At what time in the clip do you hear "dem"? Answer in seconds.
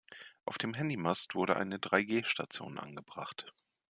0.57-0.73